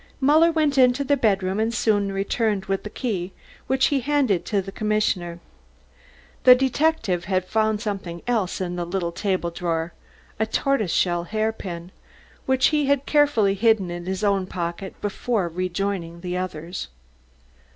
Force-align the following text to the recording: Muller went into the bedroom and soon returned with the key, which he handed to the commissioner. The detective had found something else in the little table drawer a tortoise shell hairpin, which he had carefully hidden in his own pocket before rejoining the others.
Muller 0.19 0.51
went 0.51 0.79
into 0.79 1.03
the 1.03 1.15
bedroom 1.15 1.59
and 1.59 1.71
soon 1.71 2.11
returned 2.11 2.65
with 2.65 2.81
the 2.81 2.89
key, 2.89 3.33
which 3.67 3.85
he 3.89 3.99
handed 3.99 4.45
to 4.45 4.59
the 4.59 4.71
commissioner. 4.71 5.39
The 6.43 6.55
detective 6.55 7.25
had 7.25 7.45
found 7.45 7.81
something 7.81 8.23
else 8.25 8.59
in 8.59 8.77
the 8.77 8.85
little 8.85 9.11
table 9.11 9.51
drawer 9.51 9.93
a 10.39 10.47
tortoise 10.47 10.91
shell 10.91 11.25
hairpin, 11.25 11.91
which 12.47 12.69
he 12.69 12.87
had 12.87 13.05
carefully 13.05 13.53
hidden 13.53 13.91
in 13.91 14.07
his 14.07 14.23
own 14.23 14.47
pocket 14.47 14.99
before 15.01 15.47
rejoining 15.47 16.21
the 16.21 16.35
others. 16.35 16.87